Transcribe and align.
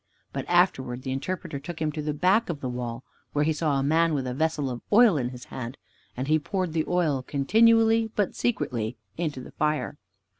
But 0.33 0.45
afterwards 0.49 1.03
the 1.03 1.11
Interpreter 1.11 1.59
took 1.59 1.79
him 1.79 1.91
to 1.91 2.01
the 2.01 2.11
back 2.11 2.49
of 2.49 2.59
the 2.59 2.67
wall, 2.69 3.03
where 3.33 3.43
he 3.45 3.53
saw 3.53 3.77
a 3.77 3.83
man 3.83 4.15
with 4.15 4.25
a 4.25 4.33
vessel 4.33 4.71
of 4.71 4.81
oil 4.91 5.15
in 5.15 5.29
his 5.29 5.45
hand, 5.53 5.77
and 6.17 6.27
he 6.27 6.39
poured 6.39 6.73
the 6.73 6.85
oil 6.87 7.21
continually, 7.21 8.09
but 8.15 8.33
secretly, 8.33 8.97
into 9.15 9.41
the 9.41 9.51
fire. 9.51 9.99